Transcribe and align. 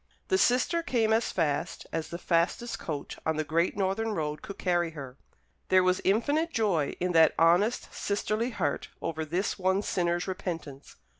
The 0.29 0.37
sister 0.39 0.81
came 0.81 1.13
as 1.13 1.31
fast 1.31 1.85
as 1.93 2.09
the 2.09 2.17
fastest 2.17 2.79
coach 2.79 3.19
on 3.23 3.37
the 3.37 3.43
great 3.43 3.77
northern 3.77 4.13
road 4.15 4.41
could 4.41 4.57
carry 4.57 4.89
her. 4.97 5.15
There 5.69 5.83
was 5.83 6.01
infinite 6.03 6.51
joy 6.51 6.95
in 6.99 7.11
that 7.11 7.35
honest 7.37 7.93
sisterly 7.93 8.49
heart 8.49 8.89
over 8.99 9.23
this 9.23 9.59
one 9.59 9.83
sinner's 9.83 10.27
repentance. 10.27 10.95